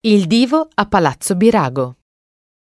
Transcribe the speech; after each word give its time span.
Il 0.00 0.28
divo 0.28 0.68
a 0.72 0.86
Palazzo 0.86 1.34
Birago. 1.34 1.96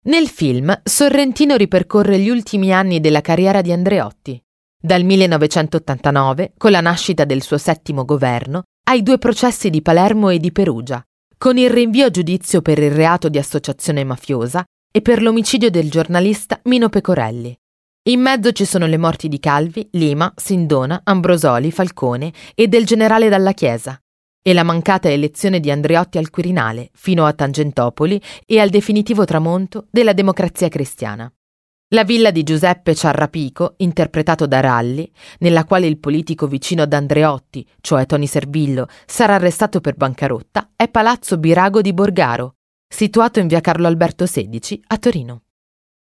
Nel 0.06 0.26
film 0.26 0.76
Sorrentino 0.82 1.54
ripercorre 1.54 2.18
gli 2.18 2.28
ultimi 2.28 2.72
anni 2.72 2.98
della 2.98 3.20
carriera 3.20 3.60
di 3.60 3.70
Andreotti, 3.70 4.42
dal 4.76 5.04
1989, 5.04 6.54
con 6.58 6.72
la 6.72 6.80
nascita 6.80 7.24
del 7.24 7.42
suo 7.42 7.58
settimo 7.58 8.04
governo, 8.04 8.64
ai 8.88 9.04
due 9.04 9.18
processi 9.18 9.70
di 9.70 9.82
Palermo 9.82 10.30
e 10.30 10.38
di 10.38 10.50
Perugia, 10.50 11.00
con 11.38 11.58
il 11.58 11.70
rinvio 11.70 12.06
a 12.06 12.10
giudizio 12.10 12.60
per 12.60 12.80
il 12.80 12.90
reato 12.90 13.28
di 13.28 13.38
associazione 13.38 14.02
mafiosa 14.02 14.64
e 14.90 15.00
per 15.00 15.22
l'omicidio 15.22 15.70
del 15.70 15.88
giornalista 15.88 16.58
Mino 16.64 16.88
Pecorelli. 16.88 17.56
In 18.08 18.20
mezzo 18.20 18.50
ci 18.50 18.64
sono 18.64 18.86
le 18.86 18.98
morti 18.98 19.28
di 19.28 19.38
Calvi, 19.38 19.88
Lima, 19.92 20.32
Sindona, 20.34 21.02
Ambrosoli, 21.04 21.70
Falcone 21.70 22.32
e 22.56 22.66
del 22.66 22.84
generale 22.84 23.28
Dalla 23.28 23.52
Chiesa, 23.52 23.96
e 24.42 24.52
la 24.52 24.64
mancata 24.64 25.08
elezione 25.08 25.60
di 25.60 25.70
Andreotti 25.70 26.18
al 26.18 26.28
Quirinale 26.28 26.90
fino 26.92 27.24
a 27.24 27.32
Tangentopoli 27.32 28.20
e 28.44 28.58
al 28.58 28.68
definitivo 28.68 29.24
tramonto 29.24 29.86
della 29.90 30.12
democrazia 30.12 30.68
cristiana. 30.68 31.32
La 31.92 32.04
villa 32.04 32.30
di 32.30 32.42
Giuseppe 32.42 32.94
Ciarrapico, 32.94 33.74
interpretato 33.78 34.46
da 34.46 34.60
Ralli, 34.60 35.10
nella 35.40 35.64
quale 35.64 35.86
il 35.86 35.98
politico 35.98 36.46
vicino 36.46 36.82
ad 36.82 36.92
Andreotti, 36.92 37.68
cioè 37.82 38.06
Tony 38.06 38.26
Servillo, 38.26 38.88
sarà 39.06 39.34
arrestato 39.34 39.80
per 39.80 39.94
bancarotta, 39.94 40.70
è 40.74 40.88
Palazzo 40.88 41.36
Birago 41.36 41.82
di 41.82 41.92
Borgaro, 41.92 42.54
situato 42.88 43.40
in 43.40 43.46
via 43.46 43.60
Carlo 43.60 43.86
Alberto 43.86 44.24
XVI 44.24 44.82
a 44.86 44.96
Torino. 44.96 45.42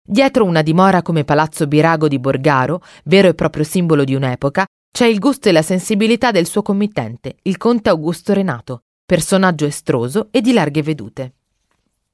Dietro 0.03 0.45
una 0.45 0.63
dimora 0.63 1.03
come 1.03 1.25
Palazzo 1.25 1.67
Birago 1.67 2.09
di 2.09 2.19
Borgaro, 2.19 2.81
vero 3.05 3.29
e 3.29 3.35
proprio 3.35 3.63
simbolo 3.65 4.05
di 4.05 4.15
un'epoca, 4.15 4.65
c'è 4.97 5.05
il 5.05 5.19
gusto 5.19 5.51
e 5.51 5.53
la 5.53 5.61
sensibilità 5.61 6.31
del 6.31 6.47
suo 6.47 6.63
committente, 6.63 7.37
il 7.43 7.59
conte 7.59 7.91
Augusto 7.91 8.33
Renato, 8.33 8.85
personaggio 9.05 9.67
estroso 9.67 10.29
e 10.31 10.41
di 10.41 10.55
larghe 10.55 10.83
vedute. 10.83 11.35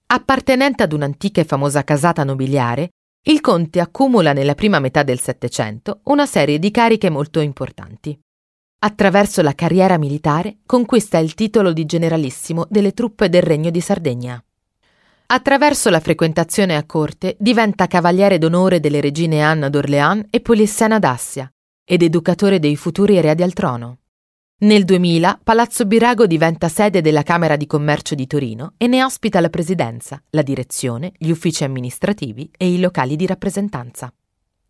Appartenente 0.06 0.82
ad 0.82 0.92
un'antica 0.92 1.40
e 1.40 1.44
famosa 1.44 1.84
casata 1.84 2.24
nobiliare, 2.24 2.90
il 3.26 3.40
conte 3.40 3.78
accumula 3.78 4.32
nella 4.32 4.56
prima 4.56 4.80
metà 4.80 5.04
del 5.04 5.20
Settecento 5.20 6.00
una 6.06 6.26
serie 6.26 6.58
di 6.58 6.72
cariche 6.72 7.08
molto 7.08 7.38
importanti. 7.38 8.18
Attraverso 8.80 9.42
la 9.42 9.54
carriera 9.54 9.96
militare 9.96 10.56
conquista 10.66 11.18
il 11.18 11.34
titolo 11.34 11.72
di 11.72 11.86
generalissimo 11.86 12.66
delle 12.68 12.94
truppe 12.94 13.28
del 13.28 13.42
Regno 13.42 13.70
di 13.70 13.80
Sardegna. 13.80 14.44
Attraverso 15.26 15.88
la 15.88 16.00
frequentazione 16.00 16.74
a 16.74 16.84
corte 16.84 17.36
diventa 17.38 17.86
cavaliere 17.86 18.38
d'onore 18.38 18.80
delle 18.80 19.00
regine 19.00 19.40
Anna 19.40 19.68
d'Orléans 19.68 20.26
e 20.30 20.40
Polissena 20.40 20.98
d'Assia, 20.98 21.48
ed 21.92 22.00
educatore 22.00 22.58
dei 22.58 22.74
futuri 22.74 23.18
eredi 23.18 23.42
al 23.42 23.52
trono. 23.52 23.98
Nel 24.60 24.84
2000 24.84 25.40
Palazzo 25.44 25.84
Birago 25.84 26.26
diventa 26.26 26.70
sede 26.70 27.02
della 27.02 27.22
Camera 27.22 27.54
di 27.54 27.66
Commercio 27.66 28.14
di 28.14 28.26
Torino 28.26 28.72
e 28.78 28.86
ne 28.86 29.04
ospita 29.04 29.40
la 29.40 29.50
presidenza, 29.50 30.18
la 30.30 30.40
direzione, 30.40 31.12
gli 31.18 31.28
uffici 31.28 31.64
amministrativi 31.64 32.50
e 32.56 32.72
i 32.72 32.80
locali 32.80 33.14
di 33.14 33.26
rappresentanza. 33.26 34.10